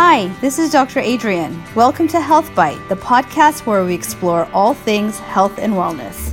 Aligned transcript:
Hi, 0.00 0.28
this 0.40 0.60
is 0.60 0.70
Dr. 0.70 1.00
Adrienne. 1.00 1.60
Welcome 1.74 2.06
to 2.06 2.20
Health 2.20 2.54
Bite, 2.54 2.78
the 2.88 2.94
podcast 2.94 3.66
where 3.66 3.84
we 3.84 3.96
explore 3.96 4.48
all 4.52 4.72
things 4.72 5.18
health 5.18 5.58
and 5.58 5.72
wellness. 5.72 6.32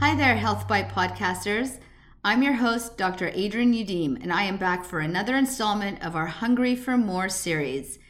Hi 0.00 0.16
there, 0.16 0.36
Health 0.36 0.66
Bite 0.66 0.88
podcasters. 0.88 1.78
I'm 2.24 2.42
your 2.42 2.54
host, 2.54 2.98
Dr. 2.98 3.28
Adrienne 3.28 3.72
Youdim, 3.72 4.20
and 4.20 4.32
I 4.32 4.42
am 4.42 4.56
back 4.56 4.84
for 4.84 4.98
another 4.98 5.36
installment 5.36 6.04
of 6.04 6.16
our 6.16 6.26
Hungry 6.26 6.74
for 6.74 6.96
More 6.96 7.28
series. 7.28 8.00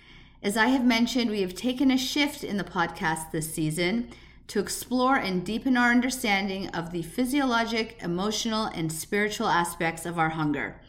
As 0.43 0.57
I 0.57 0.69
have 0.69 0.87
mentioned, 0.87 1.29
we 1.31 1.43
have 1.43 1.55
taken 1.55 1.91
a 1.91 1.99
shift 1.99 2.43
in 2.43 2.57
the 2.57 2.65
podcast 2.65 3.31
this 3.31 3.53
season 3.53 4.09
to 4.49 4.59
explore 4.59 5.17
and 5.17 5.45
deepen 5.45 5.77
our 5.77 5.91
understanding 5.91 6.71
of 6.71 6.93
the 6.93 7.03
physiologic, 7.03 7.99
emotional, 8.01 8.71
and 8.75 8.91
spiritual 8.91 9.49
aspects 9.49 10.07
of 10.07 10.19
our 10.19 10.31
hunger. 10.31 10.81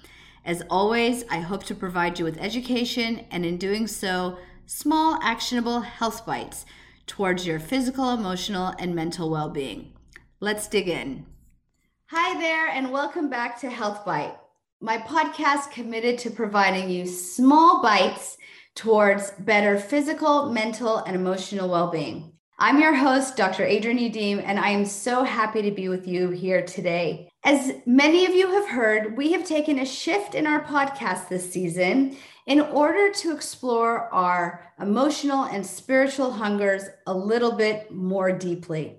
As 0.47 0.63
always, 0.69 1.25
I 1.29 1.39
hope 1.39 1.65
to 1.65 1.75
provide 1.75 2.17
you 2.17 2.23
with 2.23 2.39
education 2.39 3.25
and 3.31 3.45
in 3.45 3.57
doing 3.57 3.85
so, 3.85 4.37
small 4.65 5.19
actionable 5.21 5.81
health 5.81 6.25
bites 6.25 6.65
towards 7.05 7.45
your 7.45 7.59
physical, 7.59 8.11
emotional, 8.11 8.73
and 8.79 8.95
mental 8.95 9.29
well 9.29 9.49
being. 9.49 9.91
Let's 10.39 10.69
dig 10.69 10.87
in. 10.87 11.25
Hi 12.11 12.39
there, 12.39 12.69
and 12.69 12.93
welcome 12.93 13.29
back 13.29 13.59
to 13.59 13.69
Health 13.69 14.05
Bite, 14.05 14.37
my 14.79 14.99
podcast 14.99 15.71
committed 15.71 16.17
to 16.19 16.31
providing 16.31 16.89
you 16.89 17.05
small 17.05 17.81
bites 17.81 18.37
towards 18.73 19.31
better 19.31 19.77
physical, 19.77 20.49
mental, 20.49 20.99
and 20.99 21.13
emotional 21.13 21.67
well 21.67 21.91
being. 21.91 22.31
I'm 22.57 22.79
your 22.79 22.95
host, 22.95 23.35
Dr. 23.35 23.65
Adrienne 23.65 23.99
Youdim, 23.99 24.41
and 24.45 24.57
I 24.57 24.69
am 24.69 24.85
so 24.85 25.25
happy 25.25 25.61
to 25.63 25.71
be 25.71 25.89
with 25.89 26.07
you 26.07 26.29
here 26.29 26.61
today. 26.61 27.26
As 27.47 27.75
many 27.85 28.25
of 28.25 28.35
you 28.35 28.51
have 28.51 28.67
heard, 28.67 29.15
we 29.15 29.31
have 29.31 29.45
taken 29.45 29.79
a 29.79 29.85
shift 29.85 30.35
in 30.35 30.45
our 30.45 30.65
podcast 30.65 31.29
this 31.29 31.49
season 31.49 32.17
in 32.45 32.59
order 32.59 33.09
to 33.09 33.33
explore 33.33 34.13
our 34.13 34.69
emotional 34.81 35.45
and 35.45 35.65
spiritual 35.65 36.29
hungers 36.29 36.83
a 37.05 37.13
little 37.13 37.53
bit 37.53 37.89
more 37.89 38.33
deeply. 38.33 38.97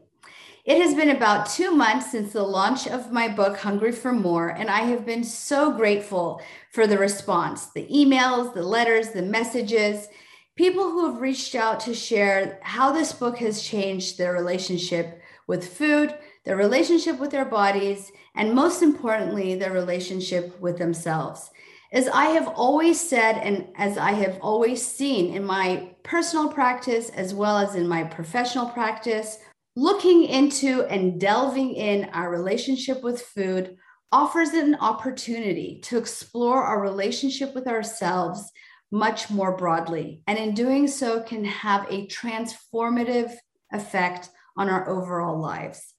It 0.65 0.81
has 0.81 0.95
been 0.95 1.11
about 1.11 1.51
two 1.51 1.73
months 1.73 2.11
since 2.11 2.33
the 2.33 2.43
launch 2.43 2.87
of 2.87 3.13
my 3.13 3.29
book, 3.29 3.59
Hungry 3.59 3.93
for 3.93 4.13
More, 4.13 4.49
and 4.49 4.71
I 4.71 4.81
have 4.81 5.05
been 5.05 5.25
so 5.25 5.71
grateful 5.71 6.41
for 6.73 6.87
the 6.87 6.97
response 6.97 7.67
the 7.67 7.87
emails, 7.89 8.55
the 8.55 8.63
letters, 8.63 9.11
the 9.11 9.21
messages, 9.21 10.09
people 10.57 10.85
who 10.85 11.13
have 11.13 11.21
reached 11.21 11.55
out 11.55 11.81
to 11.81 11.93
share 11.93 12.59
how 12.63 12.93
this 12.93 13.13
book 13.13 13.37
has 13.41 13.61
changed 13.61 14.17
their 14.17 14.33
relationship 14.33 15.21
with 15.47 15.69
food, 15.77 16.15
their 16.49 16.57
relationship 16.57 17.21
with 17.21 17.31
their 17.31 17.45
bodies, 17.45 18.11
and 18.35 18.55
most 18.55 18.83
importantly, 18.83 19.55
their 19.55 19.75
relationship 19.75 20.59
with 20.59 20.79
themselves. 20.79 21.51
As 21.93 22.09
I 22.09 22.29
have 22.29 22.49
always 22.49 22.99
said, 22.99 23.33
and 23.33 23.69
as 23.77 23.99
I 23.99 24.13
have 24.13 24.39
always 24.41 24.81
seen 24.81 25.35
in 25.35 25.45
my 25.45 25.91
personal 26.05 26.49
practice 26.49 27.11
as 27.11 27.35
well 27.35 27.59
as 27.59 27.75
in 27.75 27.87
my 27.87 28.03
professional 28.03 28.65
practice, 28.65 29.37
looking 29.77 30.25
into 30.25 30.85
and 30.85 31.21
delving 31.21 31.75
in 31.75 32.07
our 32.15 32.31
relationship 32.31 33.03
with 33.03 33.21
food 33.21 33.77
offers 34.11 34.49
an 34.55 34.75
opportunity 34.77 35.81
to 35.83 35.99
explore 35.99 36.65
our 36.65 36.81
relationship 36.81 37.55
with 37.55 37.67
ourselves 37.67 38.51
much 38.91 39.29
more 39.29 39.55
broadly. 39.55 40.23
And 40.27 40.39
in 40.39 40.55
doing 40.55 40.89
so, 40.89 41.21
can 41.21 41.45
have 41.45 41.85
a 41.91 42.07
transformative 42.07 43.35
effect 43.71 44.31
on 44.57 44.71
our 44.71 44.89
overall 44.89 45.39
lives. 45.39 45.93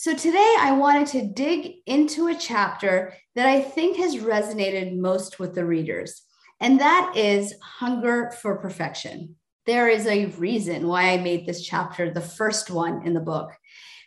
So 0.00 0.14
today 0.14 0.54
I 0.58 0.72
wanted 0.72 1.08
to 1.08 1.26
dig 1.26 1.74
into 1.84 2.28
a 2.28 2.34
chapter 2.34 3.12
that 3.34 3.46
I 3.46 3.60
think 3.60 3.98
has 3.98 4.16
resonated 4.16 4.96
most 4.96 5.38
with 5.38 5.54
the 5.54 5.66
readers, 5.66 6.22
and 6.58 6.80
that 6.80 7.12
is 7.14 7.52
hunger 7.62 8.32
for 8.40 8.56
perfection. 8.56 9.36
There 9.66 9.90
is 9.90 10.06
a 10.06 10.24
reason 10.38 10.88
why 10.88 11.10
I 11.10 11.18
made 11.18 11.44
this 11.44 11.60
chapter 11.60 12.10
the 12.10 12.22
first 12.22 12.70
one 12.70 13.06
in 13.06 13.12
the 13.12 13.20
book. 13.20 13.50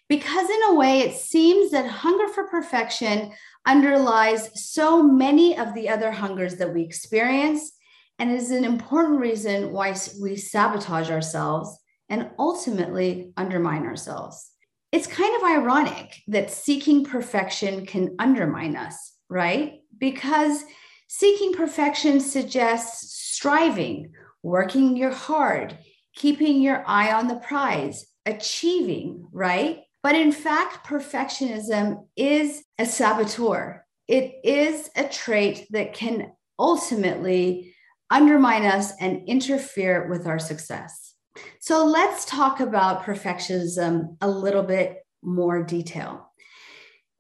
Because, 0.10 0.50
in 0.50 0.64
a 0.70 0.74
way, 0.74 1.02
it 1.02 1.16
seems 1.16 1.70
that 1.70 1.86
hunger 1.86 2.28
for 2.28 2.48
perfection 2.48 3.32
underlies 3.64 4.50
so 4.68 5.04
many 5.04 5.56
of 5.56 5.76
the 5.76 5.90
other 5.90 6.12
hungers 6.12 6.56
that 6.56 6.74
we 6.74 6.82
experience 6.82 7.72
and 8.18 8.32
is 8.32 8.50
an 8.50 8.66
important 8.66 9.20
reason 9.20 9.72
why 9.72 9.96
we 10.20 10.38
sabotage 10.38 11.12
ourselves 11.12 11.78
and 12.10 12.32
ultimately 12.40 13.32
undermine 13.38 13.86
ourselves 13.86 14.53
it's 14.94 15.08
kind 15.08 15.36
of 15.36 15.44
ironic 15.44 16.22
that 16.28 16.52
seeking 16.52 17.04
perfection 17.04 17.84
can 17.84 18.16
undermine 18.20 18.76
us, 18.76 19.14
right? 19.28 19.80
Because 19.98 20.64
seeking 21.08 21.52
perfection 21.52 22.20
suggests 22.20 23.12
striving, 23.12 24.14
working 24.44 24.96
your 24.96 25.10
hard, 25.10 25.76
keeping 26.16 26.62
your 26.62 26.84
eye 26.86 27.12
on 27.12 27.28
the 27.28 27.38
prize, 27.38 28.06
achieving, 28.28 29.28
right? 29.32 29.80
But 30.04 30.14
in 30.14 30.32
fact, 30.32 30.86
perfectionism 30.86 32.06
is 32.16 32.64
a 32.78 32.86
saboteur. 32.86 33.84
It 34.08 34.36
is 34.44 34.92
a 34.96 35.06
trait 35.06 35.66
that 35.72 35.96
can 35.96 36.34
ultimately 36.60 37.74
undermine 38.12 38.66
us 38.66 38.94
and 39.00 39.28
interfere 39.28 40.08
with 40.08 40.28
our 40.28 40.38
success. 40.38 41.13
So 41.60 41.86
let's 41.86 42.26
talk 42.26 42.60
about 42.60 43.04
perfectionism 43.04 44.18
a 44.22 44.30
little 44.30 44.64
bit 44.64 45.06
more 45.22 45.64
detail. 45.64 46.32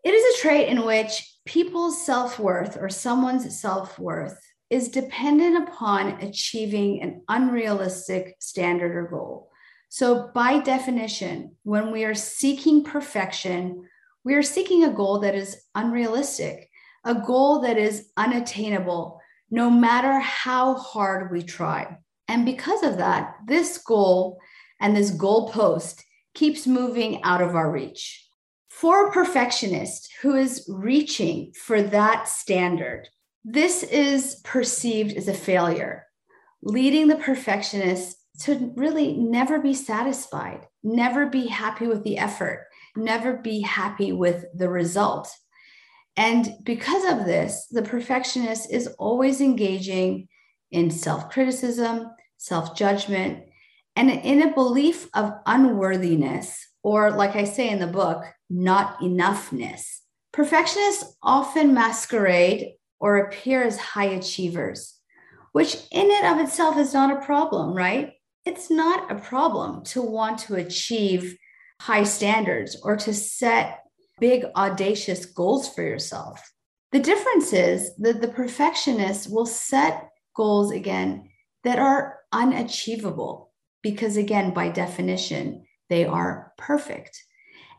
It 0.04 0.14
is 0.14 0.36
a 0.36 0.42
trait 0.42 0.68
in 0.68 0.86
which 0.86 1.34
people's 1.46 2.06
self 2.06 2.40
worth 2.40 2.78
or 2.78 2.90
someone's 2.90 3.60
self 3.60 3.98
worth 3.98 4.38
is 4.70 4.90
dependent 4.90 5.68
upon 5.68 6.22
achieving 6.22 7.02
an 7.02 7.22
unrealistic 7.30 8.36
standard 8.40 8.96
or 8.96 9.08
goal. 9.08 9.50
So, 9.90 10.32
by 10.34 10.60
definition, 10.60 11.56
when 11.64 11.92
we 11.92 12.04
are 12.04 12.16
seeking 12.16 12.84
perfection, 12.84 13.88
we 14.24 14.34
are 14.34 14.42
seeking 14.42 14.84
a 14.84 14.92
goal 14.92 15.20
that 15.20 15.36
is 15.36 15.64
unrealistic, 15.76 16.70
a 17.06 17.14
goal 17.14 17.60
that 17.62 17.78
is 17.78 18.10
unattainable, 18.18 19.22
no 19.52 19.70
matter 19.70 20.20
how 20.20 20.76
hard 20.76 21.32
we 21.32 21.44
try. 21.44 21.98
And 22.28 22.46
because 22.46 22.84
of 22.84 22.98
that, 22.98 23.36
this 23.48 23.78
goal 23.78 24.40
and 24.80 24.96
this 24.96 25.12
goal 25.12 25.50
post 25.50 26.04
keeps 26.34 26.66
moving 26.66 27.24
out 27.24 27.42
of 27.42 27.56
our 27.56 27.72
reach. 27.72 28.28
For 28.70 29.08
a 29.08 29.12
perfectionist 29.12 30.10
who 30.22 30.36
is 30.36 30.66
reaching 30.68 31.54
for 31.54 31.82
that 31.82 32.28
standard, 32.28 33.08
this 33.46 33.84
is 33.84 34.42
perceived 34.44 35.16
as 35.16 35.28
a 35.28 35.34
failure, 35.34 36.06
leading 36.62 37.08
the 37.08 37.18
perfectionist 37.18 38.18
to 38.42 38.74
really 38.76 39.14
never 39.14 39.60
be 39.60 39.74
satisfied, 39.74 40.66
never 40.84 41.28
be 41.28 41.48
happy 41.48 41.88
with 41.88 42.04
the 42.04 42.18
effort, 42.18 42.68
never 42.96 43.38
be 43.38 43.62
happy 43.62 44.12
with 44.12 44.46
the 44.56 44.70
result. 44.70 45.30
And 46.16 46.50
because 46.64 47.06
of 47.12 47.26
this, 47.26 47.68
the 47.70 47.82
perfectionist 47.84 48.72
is 48.72 48.88
always 48.98 49.42
engaging 49.42 50.28
in 50.74 50.92
self 50.92 51.30
criticism, 51.30 52.12
self 52.38 52.76
judgment, 52.76 53.46
and 53.96 54.10
in 54.10 54.42
a 54.42 54.54
belief 54.54 55.08
of 55.14 55.34
unworthiness, 55.46 56.68
or 56.82 57.12
like 57.12 57.36
I 57.36 57.46
say 57.46 57.70
in 57.70 57.80
the 57.80 57.88
book, 57.88 58.26
not 58.50 59.00
enoughness. 59.00 60.00
Perfectionists 60.32 61.16
often 61.22 61.74
masquerade 61.74 62.74
or 63.00 63.18
appear 63.18 63.64
as 63.64 63.78
high 63.78 64.06
achievers, 64.06 64.98
which 65.52 65.78
in 65.92 66.12
and 66.12 66.40
of 66.40 66.46
itself 66.46 66.78
is 66.78 66.94
not 66.94 67.16
a 67.16 67.26
problem, 67.26 67.76
right? 67.76 68.14
It's 68.46 68.70
not 68.70 69.12
a 69.12 69.16
problem 69.16 69.84
to 69.86 70.02
want 70.02 70.40
to 70.40 70.56
achieve 70.56 71.38
high 71.80 72.04
standards 72.04 72.78
or 72.84 72.98
to 72.98 73.14
set 73.14 73.80
big, 74.20 74.46
audacious 74.56 75.26
goals 75.26 75.74
for 75.74 75.84
yourself. 75.84 76.42
The 76.92 77.00
difference 77.00 77.54
is 77.54 77.96
that 77.98 78.22
the 78.22 78.28
perfectionist 78.28 79.32
will 79.32 79.46
set 79.46 80.10
goals 80.36 80.72
again 80.72 81.30
that 81.64 81.80
are 81.80 82.20
unachievable 82.32 83.52
because, 83.82 84.18
again, 84.18 84.54
by 84.54 84.70
definition, 84.70 85.66
they 85.90 86.06
are 86.06 86.54
perfect. 86.58 87.22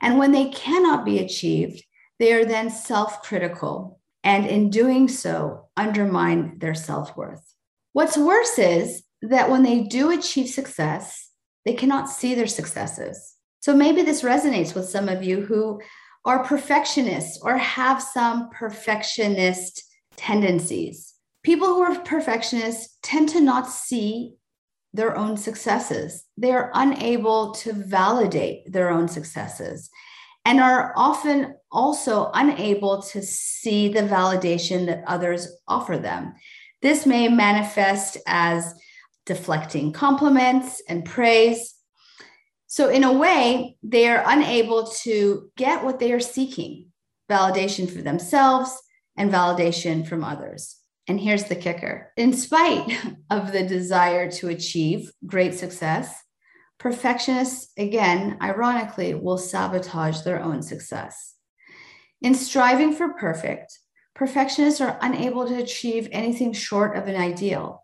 And 0.01 0.19
when 0.19 0.33
they 0.33 0.51
cannot 0.51 1.05
be 1.05 1.19
achieved, 1.19 1.83
they 2.19 2.33
are 2.33 2.45
then 2.45 2.71
self 2.71 3.23
critical 3.23 4.01
and 4.23 4.47
in 4.47 4.71
doing 4.71 5.09
so, 5.09 5.69
undermine 5.77 6.59
their 6.59 6.75
self 6.75 7.17
worth. 7.17 7.55
What's 7.93 8.17
worse 8.17 8.59
is 8.59 9.03
that 9.23 9.51
when 9.51 9.63
they 9.63 9.83
do 9.83 10.11
achieve 10.11 10.49
success, 10.49 11.31
they 11.65 11.75
cannot 11.75 12.09
see 12.09 12.35
their 12.35 12.47
successes. 12.47 13.35
So 13.61 13.75
maybe 13.75 14.03
this 14.03 14.23
resonates 14.23 14.75
with 14.75 14.89
some 14.89 15.09
of 15.09 15.23
you 15.23 15.43
who 15.43 15.81
are 16.25 16.45
perfectionists 16.45 17.39
or 17.43 17.57
have 17.57 18.03
some 18.03 18.51
perfectionist 18.51 19.83
tendencies 20.17 21.14
people 21.45 21.69
who 21.69 21.83
are 21.83 22.01
perfectionists 22.01 22.99
tend 23.03 23.29
to 23.29 23.41
not 23.41 23.71
see 23.71 24.35
their 24.93 25.17
own 25.17 25.37
successes. 25.37 26.25
They 26.37 26.53
are 26.53 26.71
unable 26.75 27.53
to 27.53 27.73
validate 27.73 28.73
their 28.73 28.91
own 28.91 29.09
successes. 29.09 29.91
and 30.47 30.61
are 30.61 30.93
often 30.95 31.55
also 31.73 32.31
unable 32.35 33.01
to 33.01 33.23
see 33.23 33.89
the 33.89 34.03
validation 34.03 34.85
that 34.85 35.03
others 35.07 35.49
offer 35.67 35.97
them. 35.97 36.35
This 36.83 37.07
may 37.07 37.29
manifest 37.29 38.19
as 38.27 38.75
deflecting 39.25 39.93
compliments 39.93 40.83
and 40.87 41.03
praise. 41.03 41.75
So, 42.67 42.91
in 42.91 43.05
a 43.05 43.13
way, 43.13 43.79
they 43.83 44.07
are 44.07 44.23
unable 44.27 44.89
to 45.05 45.51
get 45.57 45.83
what 45.83 45.99
they 45.99 46.13
are 46.13 46.21
seeking 46.21 46.93
validation 47.31 47.91
for 47.91 48.03
themselves 48.03 48.71
and 49.17 49.33
validation 49.33 50.07
from 50.07 50.23
others. 50.23 50.84
And 51.07 51.21
here's 51.21 51.45
the 51.45 51.57
kicker 51.57 52.13
in 52.17 52.33
spite 52.33 52.99
of 53.31 53.53
the 53.53 53.67
desire 53.67 54.31
to 54.33 54.49
achieve 54.49 55.11
great 55.27 55.55
success, 55.55 56.23
perfectionists, 56.79 57.73
again, 57.77 58.39
ironically, 58.41 59.15
will 59.15 59.39
sabotage 59.39 60.23
their 60.23 60.43
own 60.43 60.63
success. 60.63 61.35
In 62.23 62.35
striving 62.35 62.95
for 62.95 63.15
perfect, 63.15 63.79
perfectionists 64.15 64.81
are 64.81 64.99
unable 65.03 65.47
to 65.47 65.57
achieve 65.57 66.09
anything 66.11 66.53
short 66.53 66.97
of 66.97 67.07
an 67.07 67.17
ideal. 67.17 67.83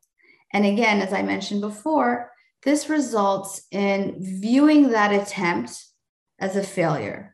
And 0.52 0.64
again, 0.64 1.00
as 1.00 1.12
I 1.12 1.22
mentioned 1.22 1.60
before, 1.60 2.30
this 2.62 2.88
results 2.88 3.62
in 3.70 4.16
viewing 4.18 4.90
that 4.90 5.12
attempt 5.12 5.72
as 6.38 6.56
a 6.56 6.62
failure 6.62 7.29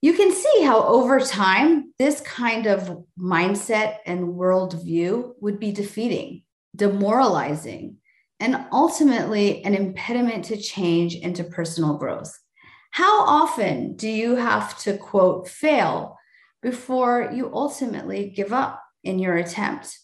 you 0.00 0.12
can 0.12 0.32
see 0.32 0.62
how 0.62 0.84
over 0.84 1.18
time 1.18 1.92
this 1.98 2.20
kind 2.20 2.66
of 2.66 3.04
mindset 3.18 3.96
and 4.06 4.34
worldview 4.34 5.32
would 5.40 5.58
be 5.58 5.72
defeating, 5.72 6.42
demoralizing, 6.76 7.96
and 8.38 8.66
ultimately 8.70 9.64
an 9.64 9.74
impediment 9.74 10.44
to 10.46 10.56
change 10.56 11.16
and 11.16 11.34
to 11.34 11.42
personal 11.42 11.96
growth. 11.96 12.38
How 12.92 13.24
often 13.24 13.96
do 13.96 14.08
you 14.08 14.36
have 14.36 14.78
to 14.80 14.96
quote 14.96 15.48
fail 15.48 16.16
before 16.62 17.30
you 17.34 17.50
ultimately 17.52 18.30
give 18.30 18.52
up 18.52 18.82
in 19.02 19.18
your 19.18 19.36
attempt? 19.36 19.98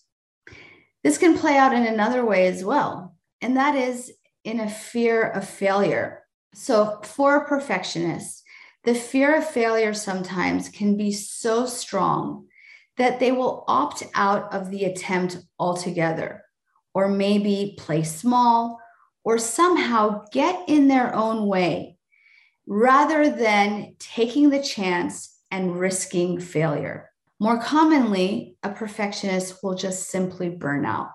This 1.04 1.18
can 1.18 1.38
play 1.38 1.56
out 1.56 1.72
in 1.72 1.86
another 1.86 2.24
way 2.24 2.48
as 2.48 2.64
well, 2.64 3.16
and 3.40 3.56
that 3.56 3.76
is 3.76 4.12
in 4.42 4.58
a 4.58 4.68
fear 4.68 5.22
of 5.22 5.48
failure. 5.48 6.24
So, 6.54 7.00
for 7.02 7.36
a 7.36 7.48
perfectionist, 7.48 8.43
the 8.84 8.94
fear 8.94 9.36
of 9.36 9.48
failure 9.48 9.94
sometimes 9.94 10.68
can 10.68 10.96
be 10.96 11.10
so 11.10 11.66
strong 11.66 12.46
that 12.96 13.18
they 13.18 13.32
will 13.32 13.64
opt 13.66 14.02
out 14.14 14.52
of 14.52 14.70
the 14.70 14.84
attempt 14.84 15.38
altogether, 15.58 16.42
or 16.92 17.08
maybe 17.08 17.76
play 17.78 18.02
small, 18.02 18.78
or 19.24 19.38
somehow 19.38 20.24
get 20.32 20.68
in 20.68 20.86
their 20.86 21.14
own 21.14 21.46
way 21.46 21.96
rather 22.66 23.30
than 23.30 23.94
taking 23.98 24.50
the 24.50 24.62
chance 24.62 25.38
and 25.50 25.78
risking 25.78 26.38
failure. 26.38 27.10
More 27.40 27.60
commonly, 27.60 28.56
a 28.62 28.70
perfectionist 28.70 29.62
will 29.62 29.74
just 29.74 30.08
simply 30.08 30.50
burn 30.50 30.84
out 30.84 31.10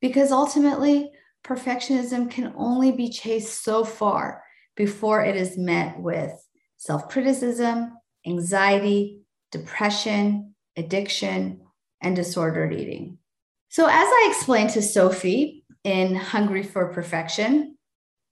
because 0.00 0.32
ultimately, 0.32 1.10
perfectionism 1.44 2.30
can 2.30 2.52
only 2.56 2.92
be 2.92 3.10
chased 3.10 3.62
so 3.62 3.84
far 3.84 4.42
before 4.76 5.24
it 5.24 5.36
is 5.36 5.56
met 5.56 5.98
with 5.98 6.32
self 6.78 7.08
criticism, 7.08 7.92
anxiety, 8.26 9.20
depression, 9.52 10.54
addiction, 10.76 11.60
and 12.00 12.16
disordered 12.16 12.72
eating. 12.72 13.18
So, 13.68 13.84
as 13.86 13.92
I 13.92 14.28
explained 14.30 14.70
to 14.70 14.82
Sophie 14.82 15.64
in 15.84 16.14
Hungry 16.14 16.62
for 16.62 16.92
Perfection, 16.92 17.76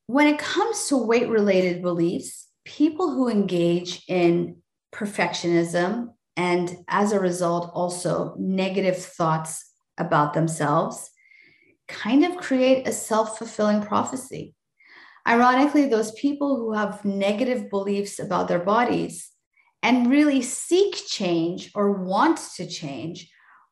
when 0.06 0.28
it 0.28 0.38
comes 0.38 0.86
to 0.86 0.96
weight 0.96 1.28
related 1.28 1.82
beliefs, 1.82 2.48
people 2.64 3.12
who 3.12 3.28
engage 3.28 4.02
in 4.08 4.62
perfectionism 4.94 6.08
and 6.36 6.76
as 6.88 7.12
a 7.12 7.20
result 7.20 7.70
also 7.74 8.34
negative 8.38 8.96
thoughts 8.96 9.70
about 9.98 10.34
themselves 10.34 11.10
kind 11.88 12.24
of 12.24 12.36
create 12.36 12.86
a 12.86 12.92
self 12.92 13.38
fulfilling 13.38 13.82
prophecy. 13.82 14.54
Ironically, 15.26 15.86
those 15.86 16.12
people 16.12 16.56
who 16.56 16.72
have 16.72 17.04
negative 17.04 17.68
beliefs 17.68 18.18
about 18.18 18.48
their 18.48 18.60
bodies 18.60 19.30
and 19.82 20.10
really 20.10 20.40
seek 20.42 20.94
change 21.06 21.70
or 21.74 22.04
want 22.04 22.38
to 22.56 22.66
change 22.66 23.28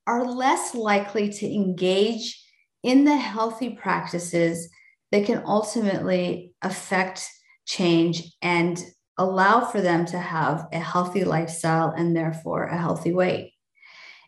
are 0.06 0.24
less 0.24 0.74
likely 0.74 1.28
to 1.30 1.46
engage 1.46 2.42
in 2.82 3.04
the 3.04 3.16
healthy 3.16 3.70
practices 3.70 4.68
that 5.12 5.26
can 5.26 5.42
ultimately 5.46 6.52
affect 6.60 7.28
change 7.66 8.34
and 8.42 8.84
allow 9.16 9.60
for 9.64 9.80
them 9.80 10.04
to 10.04 10.18
have 10.18 10.66
a 10.72 10.78
healthy 10.78 11.24
lifestyle 11.24 11.90
and 11.90 12.16
therefore 12.16 12.64
a 12.64 12.76
healthy 12.76 13.12
weight. 13.12 13.52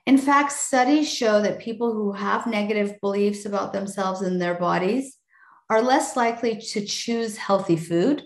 In 0.06 0.16
fact, 0.16 0.52
studies 0.52 1.12
show 1.12 1.42
that 1.42 1.58
people 1.58 1.92
who 1.92 2.12
have 2.12 2.46
negative 2.46 3.00
beliefs 3.00 3.44
about 3.44 3.72
themselves 3.72 4.22
and 4.22 4.40
their 4.40 4.54
bodies 4.54 5.18
are 5.68 5.82
less 5.82 6.16
likely 6.16 6.58
to 6.58 6.84
choose 6.84 7.36
healthy 7.36 7.76
food. 7.76 8.22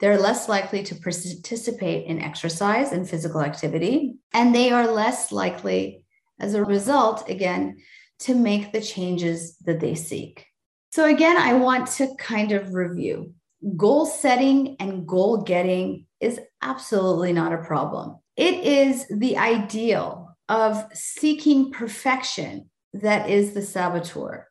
They're 0.00 0.18
less 0.18 0.48
likely 0.48 0.82
to 0.84 0.94
participate 0.96 2.06
in 2.06 2.20
exercise 2.20 2.92
and 2.92 3.08
physical 3.08 3.40
activity. 3.40 4.16
And 4.32 4.54
they 4.54 4.70
are 4.70 4.86
less 4.86 5.30
likely, 5.30 6.04
as 6.40 6.54
a 6.54 6.64
result, 6.64 7.28
again, 7.28 7.78
to 8.20 8.34
make 8.34 8.72
the 8.72 8.80
changes 8.80 9.56
that 9.58 9.80
they 9.80 9.94
seek. 9.94 10.46
So, 10.90 11.06
again, 11.06 11.36
I 11.36 11.54
want 11.54 11.86
to 11.92 12.14
kind 12.18 12.52
of 12.52 12.74
review 12.74 13.34
goal 13.76 14.06
setting 14.06 14.76
and 14.80 15.06
goal 15.06 15.42
getting 15.42 16.06
is 16.20 16.40
absolutely 16.62 17.32
not 17.32 17.52
a 17.52 17.58
problem. 17.58 18.18
It 18.36 18.54
is 18.54 19.06
the 19.08 19.38
ideal 19.38 20.36
of 20.48 20.84
seeking 20.92 21.70
perfection 21.70 22.70
that 22.94 23.30
is 23.30 23.54
the 23.54 23.62
saboteur 23.62 24.48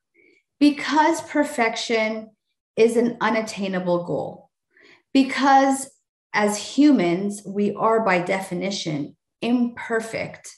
because 0.61 1.23
perfection 1.23 2.29
is 2.77 2.95
an 2.95 3.17
unattainable 3.19 4.05
goal. 4.05 4.51
Because 5.11 5.89
as 6.33 6.55
humans, 6.55 7.41
we 7.45 7.73
are 7.73 8.05
by 8.05 8.19
definition 8.19 9.17
imperfect. 9.41 10.55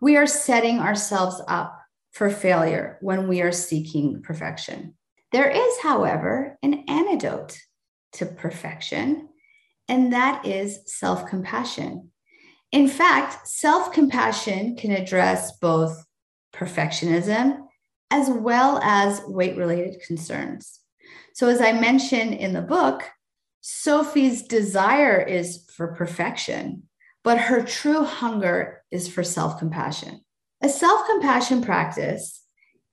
We 0.00 0.16
are 0.16 0.26
setting 0.26 0.80
ourselves 0.80 1.40
up 1.46 1.80
for 2.10 2.30
failure 2.30 2.98
when 3.00 3.28
we 3.28 3.40
are 3.40 3.52
seeking 3.52 4.22
perfection. 4.22 4.96
There 5.30 5.48
is, 5.48 5.78
however, 5.82 6.58
an 6.64 6.84
antidote 6.88 7.56
to 8.14 8.26
perfection, 8.26 9.28
and 9.86 10.12
that 10.12 10.44
is 10.46 10.80
self 10.86 11.26
compassion. 11.26 12.10
In 12.72 12.88
fact, 12.88 13.46
self 13.46 13.92
compassion 13.92 14.74
can 14.74 14.90
address 14.90 15.56
both 15.58 16.04
perfectionism 16.52 17.67
as 18.10 18.30
well 18.30 18.80
as 18.82 19.22
weight 19.26 19.56
related 19.56 20.00
concerns. 20.06 20.80
So, 21.34 21.48
as 21.48 21.60
I 21.60 21.72
mentioned 21.72 22.34
in 22.34 22.52
the 22.52 22.62
book, 22.62 23.04
Sophie's 23.60 24.42
desire 24.42 25.20
is 25.20 25.68
for 25.76 25.94
perfection, 25.94 26.84
but 27.22 27.38
her 27.38 27.62
true 27.62 28.04
hunger 28.04 28.82
is 28.90 29.08
for 29.08 29.22
self 29.22 29.58
compassion. 29.58 30.24
A 30.62 30.68
self 30.68 31.06
compassion 31.06 31.62
practice 31.62 32.42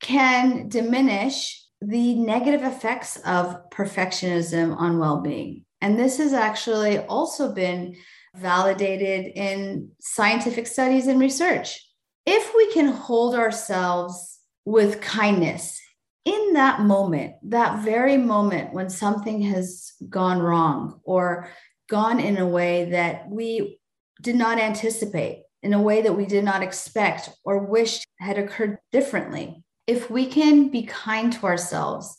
can 0.01 0.67
diminish 0.69 1.63
the 1.81 2.15
negative 2.15 2.63
effects 2.63 3.17
of 3.25 3.69
perfectionism 3.69 4.75
on 4.77 4.99
well 4.99 5.21
being. 5.21 5.65
And 5.81 5.99
this 5.99 6.17
has 6.17 6.33
actually 6.33 6.99
also 6.99 7.53
been 7.53 7.95
validated 8.35 9.31
in 9.35 9.91
scientific 9.99 10.67
studies 10.67 11.07
and 11.07 11.19
research. 11.19 11.81
If 12.25 12.53
we 12.55 12.71
can 12.73 12.87
hold 12.87 13.35
ourselves 13.35 14.34
with 14.65 14.99
kindness 15.01 15.79
in 16.25 16.53
that 16.53 16.81
moment, 16.81 17.35
that 17.43 17.83
very 17.83 18.17
moment 18.17 18.73
when 18.73 18.89
something 18.89 19.43
has 19.43 19.93
gone 20.09 20.39
wrong 20.39 20.99
or 21.03 21.49
gone 21.87 22.19
in 22.19 22.37
a 22.37 22.47
way 22.47 22.89
that 22.89 23.29
we 23.29 23.79
did 24.21 24.35
not 24.35 24.57
anticipate, 24.57 25.43
in 25.61 25.73
a 25.73 25.81
way 25.81 26.01
that 26.01 26.17
we 26.17 26.25
did 26.25 26.43
not 26.43 26.63
expect 26.63 27.29
or 27.43 27.65
wished 27.65 28.05
had 28.19 28.39
occurred 28.39 28.79
differently. 28.91 29.63
If 29.85 30.09
we 30.09 30.25
can 30.25 30.69
be 30.69 30.83
kind 30.83 31.31
to 31.33 31.45
ourselves 31.45 32.17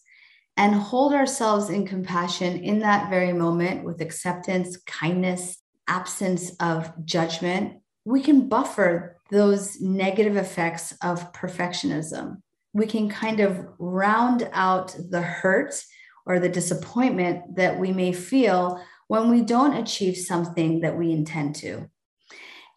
and 0.57 0.75
hold 0.75 1.13
ourselves 1.13 1.69
in 1.69 1.87
compassion 1.87 2.63
in 2.63 2.79
that 2.81 3.11
very 3.11 3.33
moment 3.33 3.85
with 3.85 4.01
acceptance, 4.01 4.77
kindness, 4.87 5.59
absence 5.89 6.53
of 6.61 6.93
judgment, 7.05 7.81
we 8.05 8.23
can 8.23 8.49
buffer 8.49 9.16
those 9.31 9.81
negative 9.81 10.37
effects 10.37 10.93
of 11.03 11.33
perfectionism. 11.33 12.37
We 12.73 12.87
can 12.87 13.09
kind 13.09 13.41
of 13.41 13.67
round 13.79 14.49
out 14.53 14.95
the 15.11 15.23
hurt 15.23 15.75
or 16.27 16.39
the 16.39 16.49
disappointment 16.49 17.57
that 17.57 17.79
we 17.79 17.93
may 17.93 18.13
feel 18.13 18.83
when 19.09 19.31
we 19.31 19.43
don't 19.43 19.77
achieve 19.77 20.17
something 20.17 20.81
that 20.81 20.97
we 20.97 21.13
intend 21.13 21.55
to. 21.57 21.89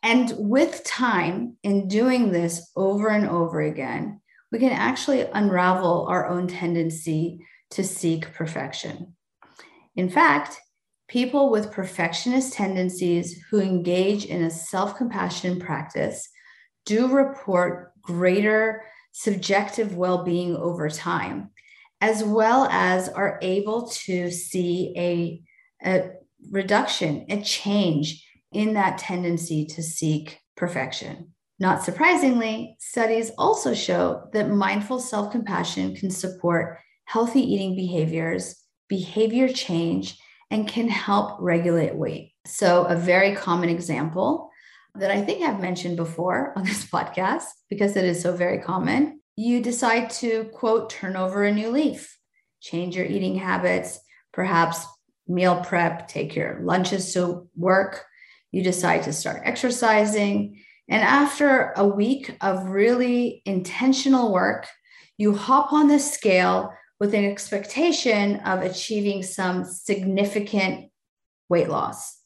And 0.02 0.34
with 0.38 0.84
time, 0.86 1.58
in 1.64 1.88
doing 1.88 2.32
this 2.32 2.72
over 2.76 3.10
and 3.10 3.28
over 3.28 3.60
again, 3.60 4.22
we 4.52 4.60
can 4.60 4.72
actually 4.72 5.22
unravel 5.22 6.06
our 6.08 6.28
own 6.28 6.48
tendency 6.48 7.46
to 7.72 7.84
seek 7.84 8.34
perfection. 8.34 9.16
In 9.96 10.10
fact, 10.10 10.58
people 11.08 11.52
with 11.52 11.72
perfectionist 11.72 12.54
tendencies 12.54 13.44
who 13.50 13.60
engage 13.60 14.26
in 14.26 14.44
a 14.44 14.50
self 14.50 14.96
compassion 14.96 15.60
practice 15.60 16.30
do 16.90 17.08
report 17.08 17.92
greater 18.02 18.84
subjective 19.12 19.96
well 19.96 20.24
being 20.24 20.56
over 20.56 20.90
time, 20.90 21.52
as 22.02 22.24
well 22.24 22.66
as 22.72 23.10
are 23.10 23.38
able 23.44 23.88
to 23.90 24.32
see 24.32 24.94
a, 24.98 25.42
a 25.88 26.10
reduction, 26.50 27.28
a 27.30 27.42
change 27.42 28.26
in 28.52 28.74
that 28.74 28.98
tendency 28.98 29.68
to 29.68 29.84
seek 29.84 30.40
perfection. 30.58 31.32
Not 31.60 31.84
surprisingly, 31.84 32.76
studies 32.80 33.32
also 33.38 33.76
show 33.76 34.24
that 34.34 34.50
mindful 34.50 35.00
self 35.00 35.32
compassion 35.32 35.96
can 35.96 36.10
support 36.10 36.80
healthy 37.06 37.42
eating 37.42 37.76
behaviors, 37.76 38.56
behavior 38.88 39.48
change, 39.48 40.18
and 40.50 40.68
can 40.68 40.88
help 40.88 41.38
regulate 41.40 41.96
weight. 41.96 42.32
So, 42.48 42.86
a 42.86 42.96
very 42.96 43.36
common 43.36 43.70
example 43.70 44.49
that 45.00 45.12
I 45.12 45.22
think 45.22 45.44
I've 45.44 45.62
mentioned 45.62 45.98
before 45.98 46.54
on 46.56 46.64
this 46.64 46.86
podcast, 46.94 47.46
because 47.70 47.96
it 47.96 48.06
is 48.06 48.22
so 48.22 48.36
very 48.36 48.60
common, 48.60 49.22
you 49.36 49.62
decide 49.62 50.10
to 50.10 50.46
quote, 50.54 50.90
turn 50.90 51.16
over 51.16 51.44
a 51.44 51.54
new 51.54 51.70
leaf, 51.70 52.18
change 52.62 52.96
your 52.96 53.06
eating 53.06 53.36
habits, 53.36 54.00
perhaps 54.34 54.86
meal 55.28 55.62
prep, 55.64 56.08
take 56.08 56.36
your 56.36 56.60
lunches 56.62 57.14
to 57.14 57.48
work. 57.56 58.04
You 58.52 58.64
decide 58.64 59.04
to 59.04 59.14
start 59.14 59.44
exercising. 59.46 60.62
And 60.90 61.04
after 61.04 61.72
a 61.78 61.88
week 61.88 62.36
of 62.42 62.70
really 62.70 63.44
intentional 63.46 64.34
work, 64.34 64.68
you 65.18 65.36
hop 65.36 65.72
on 65.72 65.88
the 65.88 66.00
scale 66.00 66.74
with 67.00 67.14
an 67.14 67.24
expectation 67.24 68.38
of 68.38 68.62
achieving 68.62 69.24
some 69.24 69.64
significant 69.64 70.92
weight 71.48 71.70
loss. 71.70 72.19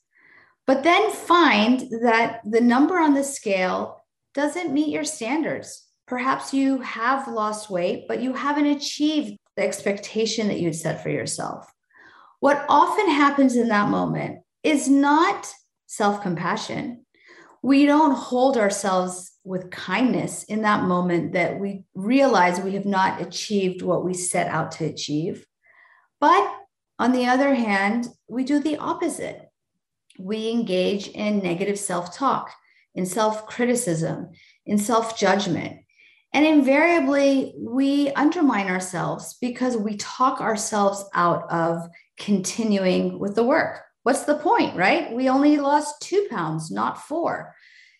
But 0.65 0.83
then 0.83 1.11
find 1.11 1.81
that 2.03 2.41
the 2.45 2.61
number 2.61 2.97
on 2.97 3.13
the 3.13 3.23
scale 3.23 4.03
doesn't 4.33 4.73
meet 4.73 4.89
your 4.89 5.03
standards. 5.03 5.85
Perhaps 6.07 6.53
you 6.53 6.79
have 6.81 7.27
lost 7.27 7.69
weight, 7.69 8.07
but 8.07 8.21
you 8.21 8.33
haven't 8.33 8.65
achieved 8.65 9.37
the 9.55 9.63
expectation 9.63 10.47
that 10.47 10.59
you'd 10.59 10.75
set 10.75 11.03
for 11.03 11.09
yourself. 11.09 11.71
What 12.39 12.65
often 12.67 13.09
happens 13.09 13.55
in 13.55 13.69
that 13.69 13.89
moment 13.89 14.39
is 14.63 14.89
not 14.89 15.53
self 15.85 16.21
compassion. 16.21 17.05
We 17.61 17.85
don't 17.85 18.15
hold 18.15 18.57
ourselves 18.57 19.31
with 19.45 19.71
kindness 19.71 20.43
in 20.43 20.61
that 20.63 20.83
moment 20.83 21.33
that 21.33 21.59
we 21.59 21.83
realize 21.93 22.59
we 22.59 22.73
have 22.73 22.85
not 22.85 23.21
achieved 23.21 23.81
what 23.81 24.03
we 24.03 24.13
set 24.13 24.47
out 24.47 24.71
to 24.73 24.85
achieve. 24.85 25.45
But 26.19 26.53
on 26.99 27.11
the 27.11 27.27
other 27.27 27.53
hand, 27.53 28.07
we 28.27 28.43
do 28.43 28.59
the 28.59 28.77
opposite. 28.77 29.49
We 30.19 30.49
engage 30.49 31.07
in 31.07 31.39
negative 31.39 31.79
self 31.79 32.15
talk, 32.15 32.51
in 32.95 33.05
self 33.05 33.47
criticism, 33.47 34.29
in 34.65 34.77
self 34.77 35.17
judgment. 35.17 35.79
And 36.33 36.45
invariably, 36.45 37.53
we 37.57 38.11
undermine 38.13 38.67
ourselves 38.67 39.37
because 39.39 39.77
we 39.77 39.97
talk 39.97 40.41
ourselves 40.41 41.05
out 41.13 41.49
of 41.51 41.87
continuing 42.17 43.19
with 43.19 43.35
the 43.35 43.43
work. 43.43 43.81
What's 44.01 44.23
the 44.23 44.37
point, 44.37 44.75
right? 44.75 45.13
We 45.13 45.29
only 45.29 45.57
lost 45.57 46.01
two 46.01 46.27
pounds, 46.29 46.71
not 46.71 47.01
four. 47.01 47.55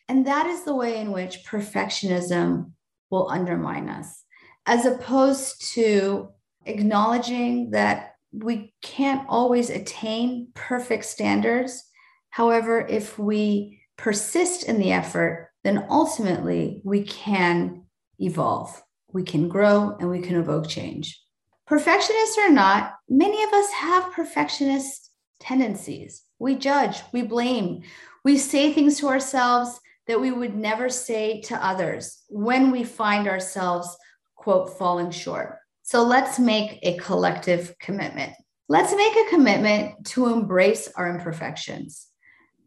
And 0.10 0.28
that 0.28 0.48
is 0.48 0.64
the 0.64 0.76
way 0.76 0.98
in 0.98 1.12
which 1.12 1.46
perfectionism 1.46 2.72
will 3.10 3.30
undermine 3.30 3.88
us, 3.88 4.24
as 4.66 4.86
opposed 4.86 5.74
to 5.74 6.30
acknowledging 6.66 7.72
that 7.72 8.16
we 8.34 8.74
can't 8.82 9.26
always 9.30 9.70
attain 9.70 10.50
perfect 10.56 11.06
standards. 11.06 11.84
However, 12.34 12.84
if 12.90 13.20
we 13.20 13.80
persist 13.96 14.64
in 14.64 14.80
the 14.80 14.92
effort, 14.92 15.52
then 15.64 15.86
ultimately 15.88 16.82
we 16.84 17.04
can 17.04 17.84
evolve, 18.18 18.82
we 19.12 19.22
can 19.22 19.48
grow, 19.48 19.96
and 20.00 20.10
we 20.10 20.20
can 20.20 20.38
evoke 20.38 20.68
change. 20.68 21.22
Perfectionists 21.68 22.40
or 22.40 22.50
not, 22.50 22.96
many 23.08 23.44
of 23.44 23.54
us 23.54 23.70
have 23.74 24.14
perfectionist 24.14 25.12
tendencies. 25.40 26.24
We 26.40 26.56
judge, 26.56 27.04
we 27.14 27.22
blame, 27.22 27.84
we 28.26 28.40
say 28.40 28.74
things 28.74 28.98
to 29.02 29.10
ourselves 29.10 29.80
that 30.08 30.20
we 30.20 30.32
would 30.32 30.56
never 30.56 30.90
say 30.90 31.40
to 31.42 31.64
others 31.64 32.24
when 32.30 32.72
we 32.72 32.84
find 32.84 33.28
ourselves, 33.28 33.96
quote, 34.34 34.76
falling 34.76 35.12
short. 35.12 35.60
So 35.84 36.02
let's 36.02 36.40
make 36.40 36.80
a 36.82 36.98
collective 36.98 37.76
commitment. 37.78 38.34
Let's 38.70 38.96
make 38.96 39.14
a 39.14 39.30
commitment 39.30 40.08
to 40.08 40.34
embrace 40.34 40.90
our 40.96 41.08
imperfections, 41.16 42.08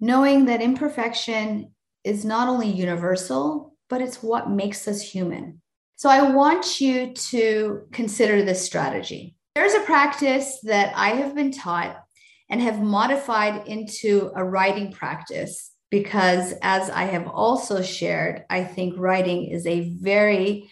knowing 0.00 0.47
that 0.47 0.62
imperfection 0.62 1.73
is 2.05 2.25
not 2.25 2.49
only 2.49 2.69
universal, 2.69 3.75
but 3.88 4.00
it's 4.00 4.23
what 4.23 4.50
makes 4.50 4.87
us 4.88 5.00
human. 5.00 5.61
So 5.97 6.11
I 6.11 6.31
want 6.31 6.81
you 6.81 7.15
to 7.15 7.83
consider 7.93 8.43
this 8.43 8.65
strategy. 8.65 9.35
There's 9.55 9.75
a 9.75 9.81
practice 9.81 10.61
that 10.65 10.93
I 10.95 11.11
have 11.11 11.35
been 11.35 11.50
taught 11.50 12.05
and 12.50 12.61
have 12.61 12.81
modified 12.81 13.67
into 13.67 14.31
a 14.37 14.45
writing 14.45 14.93
practice 14.93 15.73
because 15.91 16.53
as 16.62 16.91
I 16.91 17.05
have 17.05 17.26
also 17.26 17.83
shared, 17.83 18.45
I 18.50 18.65
think 18.65 18.99
writing 18.99 19.47
is 19.47 19.67
a 19.67 19.95
very 19.99 20.71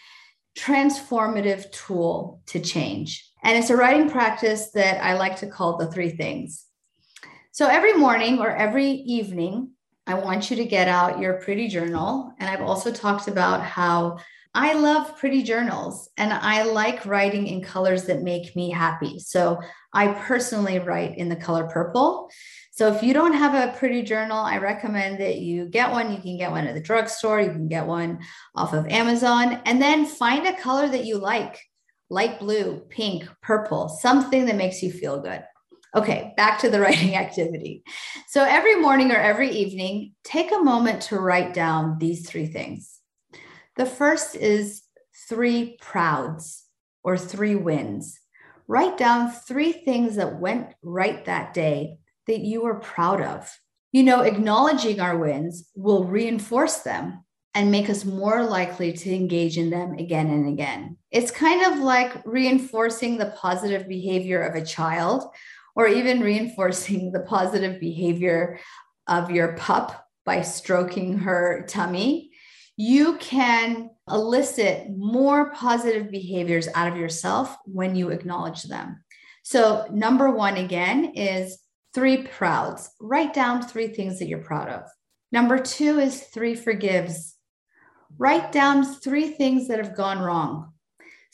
transformative 0.58 1.70
tool 1.72 2.42
to 2.46 2.60
change. 2.60 3.28
And 3.42 3.56
it's 3.56 3.70
a 3.70 3.76
writing 3.76 4.10
practice 4.10 4.70
that 4.72 5.02
I 5.02 5.14
like 5.14 5.36
to 5.36 5.46
call 5.46 5.76
the 5.76 5.90
three 5.90 6.10
things. 6.10 6.66
So 7.54 7.68
every 7.68 7.92
morning 7.92 8.40
or 8.40 8.50
every 8.50 8.90
evening, 8.90 9.70
I 10.08 10.14
want 10.14 10.50
you 10.50 10.56
to 10.56 10.64
get 10.64 10.88
out 10.88 11.20
your 11.20 11.34
pretty 11.34 11.68
journal. 11.68 12.34
And 12.40 12.50
I've 12.50 12.68
also 12.68 12.90
talked 12.90 13.28
about 13.28 13.62
how 13.62 14.18
I 14.54 14.72
love 14.72 15.16
pretty 15.16 15.44
journals 15.44 16.10
and 16.16 16.32
I 16.32 16.64
like 16.64 17.06
writing 17.06 17.46
in 17.46 17.62
colors 17.62 18.06
that 18.06 18.22
make 18.22 18.56
me 18.56 18.70
happy. 18.70 19.20
So 19.20 19.60
I 19.92 20.08
personally 20.14 20.80
write 20.80 21.16
in 21.16 21.28
the 21.28 21.36
color 21.36 21.68
purple. 21.68 22.28
So 22.72 22.92
if 22.92 23.04
you 23.04 23.14
don't 23.14 23.34
have 23.34 23.54
a 23.54 23.72
pretty 23.78 24.02
journal, 24.02 24.38
I 24.38 24.58
recommend 24.58 25.20
that 25.20 25.38
you 25.38 25.66
get 25.66 25.92
one. 25.92 26.10
You 26.10 26.18
can 26.18 26.36
get 26.36 26.50
one 26.50 26.66
at 26.66 26.74
the 26.74 26.80
drugstore, 26.80 27.40
you 27.40 27.52
can 27.52 27.68
get 27.68 27.86
one 27.86 28.18
off 28.56 28.72
of 28.72 28.88
Amazon, 28.88 29.60
and 29.64 29.80
then 29.80 30.06
find 30.06 30.44
a 30.48 30.60
color 30.60 30.88
that 30.88 31.04
you 31.04 31.18
like 31.18 31.60
light 32.10 32.40
blue, 32.40 32.80
pink, 32.88 33.28
purple, 33.42 33.88
something 33.88 34.46
that 34.46 34.56
makes 34.56 34.82
you 34.82 34.90
feel 34.90 35.20
good. 35.20 35.44
Okay, 35.94 36.32
back 36.36 36.58
to 36.60 36.70
the 36.70 36.80
writing 36.84 37.16
activity. 37.16 37.84
So 38.28 38.44
every 38.44 38.76
morning 38.76 39.10
or 39.12 39.16
every 39.16 39.50
evening, 39.50 40.14
take 40.24 40.52
a 40.52 40.58
moment 40.58 41.02
to 41.02 41.18
write 41.18 41.54
down 41.54 41.98
these 41.98 42.28
three 42.28 42.46
things. 42.46 42.98
The 43.76 43.86
first 43.86 44.36
is 44.36 44.82
three 45.28 45.76
prouds 45.80 46.64
or 47.02 47.16
three 47.16 47.54
wins. 47.54 48.18
Write 48.66 48.96
down 48.96 49.30
three 49.30 49.72
things 49.72 50.16
that 50.16 50.40
went 50.40 50.74
right 50.82 51.24
that 51.26 51.54
day 51.54 51.98
that 52.26 52.40
you 52.40 52.64
are 52.66 52.80
proud 52.80 53.20
of. 53.20 53.50
You 53.92 54.02
know, 54.02 54.22
acknowledging 54.22 55.00
our 55.00 55.16
wins 55.18 55.70
will 55.76 56.04
reinforce 56.04 56.78
them 56.78 57.24
and 57.54 57.70
make 57.70 57.88
us 57.88 58.04
more 58.04 58.44
likely 58.44 58.92
to 58.92 59.14
engage 59.14 59.58
in 59.58 59.70
them 59.70 59.94
again 59.94 60.26
and 60.26 60.48
again. 60.48 60.96
It's 61.12 61.30
kind 61.30 61.72
of 61.72 61.78
like 61.78 62.20
reinforcing 62.24 63.16
the 63.16 63.32
positive 63.36 63.86
behavior 63.86 64.42
of 64.42 64.56
a 64.56 64.64
child 64.64 65.24
or 65.74 65.86
even 65.88 66.20
reinforcing 66.20 67.12
the 67.12 67.20
positive 67.20 67.80
behavior 67.80 68.58
of 69.06 69.30
your 69.30 69.56
pup 69.56 70.06
by 70.24 70.42
stroking 70.42 71.18
her 71.18 71.64
tummy. 71.68 72.30
You 72.76 73.16
can 73.18 73.90
elicit 74.08 74.88
more 74.96 75.52
positive 75.52 76.10
behaviors 76.10 76.68
out 76.74 76.88
of 76.88 76.96
yourself 76.96 77.56
when 77.64 77.94
you 77.94 78.10
acknowledge 78.10 78.64
them. 78.64 79.04
So, 79.42 79.86
number 79.92 80.30
one, 80.30 80.56
again, 80.56 81.12
is 81.14 81.58
Three 81.94 82.24
prouds. 82.24 82.90
Write 83.00 83.32
down 83.32 83.62
three 83.62 83.86
things 83.86 84.18
that 84.18 84.26
you're 84.26 84.40
proud 84.40 84.68
of. 84.68 84.82
Number 85.30 85.58
two 85.58 86.00
is 86.00 86.24
three 86.24 86.56
forgives. 86.56 87.36
Write 88.18 88.50
down 88.50 88.84
three 88.84 89.28
things 89.28 89.68
that 89.68 89.78
have 89.78 89.96
gone 89.96 90.18
wrong, 90.18 90.72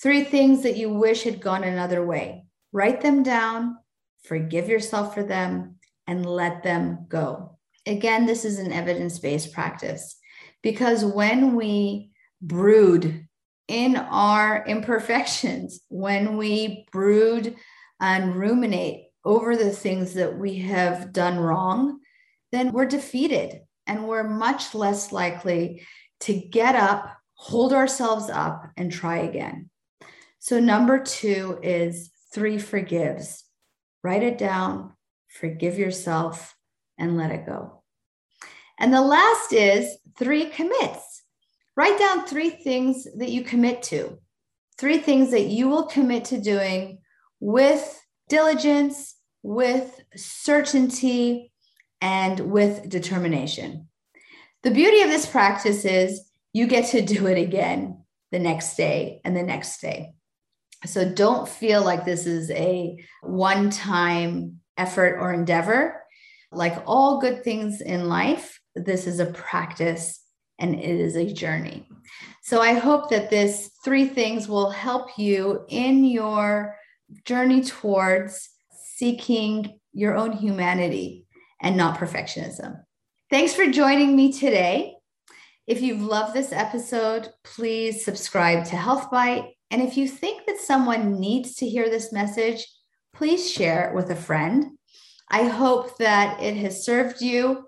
three 0.03 0.23
things 0.23 0.63
that 0.65 0.77
you 0.77 0.93
wish 0.93 1.25
had 1.25 1.41
gone 1.41 1.65
another 1.65 2.05
way. 2.05 2.45
Write 2.73 3.01
them 3.01 3.23
down, 3.23 3.79
forgive 4.23 4.69
yourself 4.69 5.15
for 5.15 5.23
them, 5.23 5.77
and 6.07 6.27
let 6.27 6.63
them 6.63 7.07
go. 7.09 7.59
Again, 7.87 8.27
this 8.27 8.45
is 8.45 8.59
an 8.59 8.73
evidence 8.73 9.19
based 9.19 9.53
practice 9.53 10.17
because 10.63 11.05
when 11.05 11.55
we 11.55 12.11
brood 12.43 13.27
in 13.69 13.97
our 13.97 14.65
imperfections, 14.67 15.81
when 15.89 16.37
we 16.37 16.87
brood 16.91 17.55
and 18.01 18.35
ruminate 18.35 19.05
over 19.25 19.57
the 19.57 19.71
things 19.71 20.15
that 20.15 20.37
we 20.37 20.59
have 20.59 21.13
done 21.13 21.39
wrong, 21.39 22.01
then 22.53 22.73
we're 22.73 22.87
defeated 22.87 23.61
and 23.87 24.09
we're 24.09 24.29
much 24.29 24.75
less 24.75 25.13
likely 25.13 25.87
to 26.21 26.35
get 26.35 26.75
up, 26.75 27.17
hold 27.35 27.73
ourselves 27.73 28.29
up, 28.29 28.65
and 28.77 28.91
try 28.91 29.19
again. 29.19 29.71
So, 30.39 30.59
number 30.59 30.99
two 30.99 31.59
is 31.63 32.11
three 32.33 32.59
forgives. 32.59 33.45
Write 34.03 34.23
it 34.23 34.39
down, 34.39 34.95
forgive 35.29 35.79
yourself, 35.79 36.57
and 36.99 37.17
let 37.17 37.31
it 37.31 37.47
go. 37.47 37.83
And 38.79 38.93
the 38.93 39.03
last 39.03 39.53
is 39.53 39.97
three 40.19 40.47
commits. 40.47 41.23
Write 41.77 41.99
down 41.99 42.25
three 42.25 42.51
things 42.51 43.07
that 43.17 43.31
you 43.31 43.43
commit 43.43 43.83
to, 43.85 44.19
three 44.79 44.99
things 44.99 45.31
that 45.31 45.47
you 45.47 45.69
will 45.69 45.85
commit 45.85 46.27
to 46.27 46.41
doing 46.41 46.99
with 47.41 48.01
diligence, 48.29 49.17
with 49.43 50.01
certainty, 50.17 51.53
and 52.01 52.41
with 52.51 52.89
determination. 52.89 53.89
The 54.63 54.71
beauty 54.71 55.03
of 55.03 55.09
this 55.09 55.27
practice 55.27 55.85
is 55.85 56.31
you 56.53 56.67
get 56.67 56.91
to 56.91 57.03
do 57.03 57.27
it 57.27 57.39
again 57.39 58.05
the 58.31 58.39
next 58.39 58.77
day 58.77 59.21
and 59.25 59.37
the 59.37 59.43
next 59.43 59.81
day. 59.81 60.15
So 60.87 61.13
don't 61.13 61.49
feel 61.49 61.83
like 61.85 62.05
this 62.05 62.27
is 62.27 62.51
a 62.51 62.97
one 63.23 63.71
time 63.71 64.61
effort 64.77 65.19
or 65.21 65.33
endeavor. 65.33 66.03
Like 66.53 66.83
all 66.87 67.21
good 67.21 67.45
things 67.45 67.81
in 67.81 68.09
life, 68.09 68.61
this 68.75 69.07
is 69.07 69.21
a 69.21 69.27
practice 69.27 70.21
and 70.59 70.75
it 70.75 71.01
is 71.01 71.17
a 71.17 71.33
journey. 71.33 71.87
So 72.43 72.61
I 72.61 72.75
hope 72.75 73.11
that 73.11 73.31
this 73.31 73.71
three 73.85 74.07
things 74.07 74.49
will 74.49 74.71
help 74.71 75.19
you 75.19 75.65
in 75.69 76.05
your 76.05 76.77
journey 77.25 77.63
towards 77.63 78.49
seeking 78.73 79.79
your 79.93 80.17
own 80.17 80.33
humanity 80.33 81.27
and 81.61 81.77
not 81.77 81.99
perfectionism. 81.99 82.81
Thanks 83.31 83.55
for 83.55 83.67
joining 83.71 84.17
me 84.17 84.33
today. 84.33 84.95
If 85.67 85.83
you've 85.83 86.03
loved 86.03 86.35
this 86.35 86.53
episode, 86.53 87.29
please 87.45 88.05
subscribe 88.05 88.65
to 88.67 88.77
Health 88.77 89.11
Bite. 89.11 89.45
And 89.71 89.83
if 89.83 89.97
you 89.97 90.09
think 90.09 90.47
that 90.47 90.59
someone 90.59 91.21
needs 91.21 91.55
to 91.57 91.69
hear 91.69 91.89
this 91.89 92.13
message, 92.13 92.67
please 93.15 93.51
share 93.51 93.89
it 93.89 93.95
with 93.95 94.11
a 94.11 94.17
friend. 94.17 94.73
I 95.29 95.45
hope 95.45 95.97
that 95.99 96.43
it 96.43 96.57
has 96.57 96.85
served 96.85 97.23
you, 97.23 97.65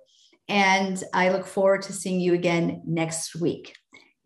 and 0.49 1.02
I 1.14 1.28
look 1.28 1.47
forward 1.47 1.82
to 1.82 1.92
seeing 1.92 2.21
you 2.21 2.35
again 2.35 2.82
next 2.85 3.37
week. 3.37 3.76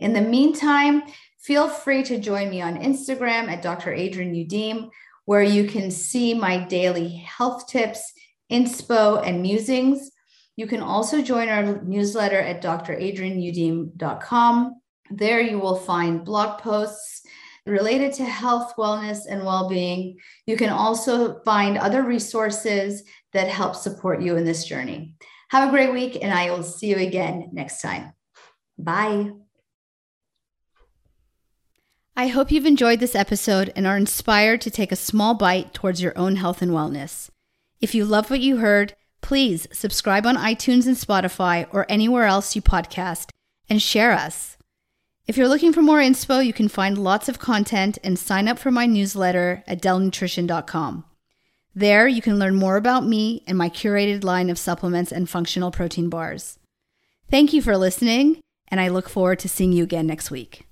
In 0.01 0.15
the 0.15 0.23
meantime, 0.23 1.03
feel 1.39 1.69
free 1.69 2.03
to 2.05 2.19
join 2.19 2.49
me 2.49 2.63
on 2.63 2.79
Instagram 2.79 3.49
at 3.49 3.63
Dr. 3.63 3.95
Adrienne 3.95 4.35
Youdim, 4.35 4.89
where 5.27 5.43
you 5.43 5.69
can 5.69 5.91
see 5.91 6.33
my 6.33 6.65
daily 6.65 7.09
health 7.09 7.67
tips, 7.67 8.15
inspo, 8.51 9.23
and 9.27 9.43
musings. 9.43 10.11
You 10.57 10.67
can 10.67 10.81
also 10.81 11.21
join 11.21 11.51
our 11.51 11.83
newsletter 11.83 12.39
at 12.39 12.63
dradrienneyoudim.com. 12.63 14.81
There 15.11 15.41
you 15.41 15.59
will 15.59 15.77
find 15.77 16.25
blog 16.25 16.61
posts 16.61 17.16
related 17.67 18.13
to 18.15 18.25
health, 18.25 18.75
wellness, 18.77 19.21
and 19.29 19.45
well 19.45 19.69
being. 19.69 20.19
You 20.47 20.57
can 20.57 20.71
also 20.71 21.41
find 21.41 21.77
other 21.77 22.03
resources 22.03 23.03
that 23.33 23.49
help 23.49 23.75
support 23.75 24.23
you 24.23 24.37
in 24.37 24.45
this 24.45 24.65
journey. 24.65 25.15
Have 25.51 25.69
a 25.69 25.71
great 25.71 25.93
week, 25.93 26.19
and 26.21 26.33
I 26.33 26.51
will 26.51 26.63
see 26.63 26.89
you 26.89 26.97
again 26.97 27.51
next 27.53 27.81
time. 27.83 28.13
Bye. 28.79 29.33
I 32.17 32.29
hope 32.29 32.51
you've 32.51 32.67
enjoyed 32.67 33.01
this 33.01 33.15
episode 33.15 33.73
and 33.77 33.87
are 33.87 33.97
inspired 33.97 34.63
to 34.63 34.71
take 34.71 34.91
a 34.91 34.97
small 34.97 35.35
bite 35.35 35.75
towards 35.75 36.01
your 36.01 36.17
own 36.17 36.37
health 36.37 36.63
and 36.63 36.73
wellness. 36.73 37.29
If 37.81 37.95
you 37.95 38.07
love 38.07 38.31
what 38.31 38.41
you 38.41 38.57
heard, 38.57 38.97
please 39.21 39.69
subscribe 39.71 40.25
on 40.25 40.37
iTunes 40.37 40.87
and 40.87 40.97
Spotify 40.97 41.67
or 41.73 41.85
anywhere 41.91 42.25
else 42.25 42.57
you 42.57 42.63
podcast 42.63 43.31
and 43.69 43.83
share 43.83 44.13
us. 44.13 44.56
If 45.27 45.37
you're 45.37 45.49
looking 45.49 45.73
for 45.73 45.83
more 45.83 45.99
inspo, 45.99 46.45
you 46.45 46.53
can 46.53 46.69
find 46.69 46.97
lots 46.97 47.29
of 47.29 47.41
content 47.41 47.99
and 48.05 48.17
sign 48.17 48.47
up 48.47 48.61
for 48.61 48.71
my 48.71 48.87
newsletter 48.87 49.65
at 49.67 49.83
delnutrition.com. 49.83 51.05
There, 51.75 52.07
you 52.07 52.23
can 52.23 52.39
learn 52.39 52.55
more 52.55 52.77
about 52.77 53.05
me 53.05 53.43
and 53.45 53.59
my 53.59 53.69
curated 53.69 54.23
line 54.23 54.51
of 54.51 54.59
supplements 54.59 55.11
and 55.11 55.29
functional 55.29 55.73
protein 55.73 56.09
bars. 56.09 56.61
Thank 57.29 57.53
you 57.53 57.61
for 57.61 57.77
listening, 57.77 58.39
and 58.69 58.81
I 58.81 58.87
look 58.87 59.09
forward 59.09 59.41
to 59.41 59.49
seeing 59.49 59.73
you 59.73 59.83
again 59.83 60.07
next 60.07 60.31
week. 60.31 60.65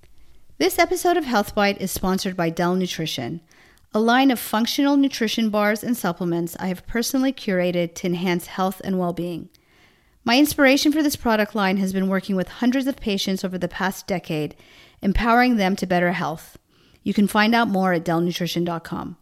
This 0.59 0.79
episode 0.79 1.17
of 1.17 1.25
Health 1.25 1.53
Bite 1.57 1.81
is 1.81 1.91
sponsored 1.91 2.37
by 2.37 2.51
Del 2.51 2.77
Nutrition, 2.77 3.41
a 3.93 3.99
line 3.99 4.31
of 4.31 4.39
functional 4.39 4.97
nutrition 4.97 5.51
bars 5.51 5.83
and 5.83 5.97
supplements 5.97 6.57
I 6.61 6.69
have 6.69 6.87
personally 6.87 7.33
curated 7.33 7.97
to 7.97 8.07
enhance 8.07 8.47
health 8.47 8.81
and 8.85 9.01
well 9.01 9.13
being. 9.13 9.49
My 10.27 10.39
inspiration 10.39 10.91
for 10.91 11.03
this 11.03 11.17
product 11.17 11.55
line 11.55 11.77
has 11.77 11.93
been 11.93 12.09
working 12.09 12.35
with 12.35 12.49
hundreds 12.49 12.87
of 12.87 12.97
patients 12.97 13.45
over 13.45 13.59
the 13.59 13.69
past 13.69 14.07
decade, 14.07 14.57
empowering 15.03 15.57
them 15.57 15.77
to 15.77 15.87
better 15.87 16.13
health. 16.13 16.59
You 17.03 17.13
can 17.13 17.29
find 17.29 17.55
out 17.55 17.69
more 17.69 17.93
at 17.93 18.07
delnutrition.com. 18.07 19.19